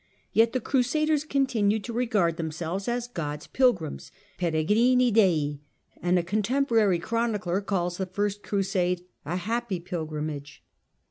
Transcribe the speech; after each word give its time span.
Yet 0.33 0.53
the 0.53 0.59
Crusaders 0.59 1.23
continued 1.23 1.83
to 1.83 1.93
regard 1.93 2.37
themselves 2.37 2.87
as" 2.87 3.07
God's 3.07 3.45
pilgrims" 3.45 4.11
(yeregrini 4.39 5.13
Dei), 5.13 5.61
and 6.01 6.17
a 6.17 6.23
contemporary 6.23 6.97
chronicler 6.97 7.61
calls 7.61 7.97
the 7.97 8.07
First 8.07 8.41
Crusade 8.41 9.05
a" 9.27 9.35
happy 9.51 9.79
pilgrimage." 9.79 10.63